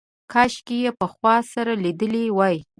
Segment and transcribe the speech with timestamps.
[0.31, 2.57] کاشکې یې پخوا سره لیدلي وای.